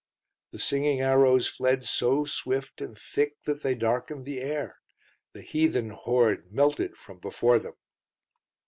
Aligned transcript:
The 0.49 0.57
singing 0.57 0.99
arrows 1.01 1.45
fled 1.47 1.85
so 1.85 2.25
swift 2.25 2.81
and 2.81 2.97
thick 2.97 3.35
that 3.43 3.61
they 3.61 3.75
darkened 3.75 4.25
the 4.25 4.39
air; 4.39 4.79
the 5.33 5.43
heathen 5.43 5.91
horde 5.91 6.51
melted 6.51 6.97
from 6.97 7.19
before 7.19 7.59
them. 7.59 7.75